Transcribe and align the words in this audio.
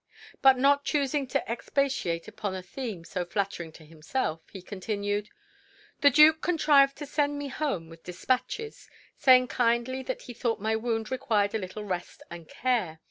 But 0.41 0.57
not 0.57 0.83
choosing 0.83 1.27
to 1.27 1.43
expatiate 1.47 2.27
upon 2.27 2.55
a 2.55 2.63
theme 2.63 3.03
so 3.05 3.23
flattering 3.23 3.71
to 3.73 3.85
himself, 3.85 4.41
he 4.51 4.59
continued, 4.63 5.29
"The 5.99 6.09
Duke 6.09 6.41
contrived 6.41 6.97
to 6.97 7.05
send 7.05 7.37
me 7.37 7.49
home 7.49 7.87
with 7.87 8.03
despatches, 8.03 8.89
saying 9.15 9.49
kindly 9.49 10.01
that 10.01 10.23
he 10.23 10.33
thought 10.33 10.59
my 10.59 10.75
wound 10.75 11.11
required 11.11 11.53
a 11.53 11.59
little 11.59 11.83
rest 11.85 12.23
and 12.31 12.49
care. 12.49 12.99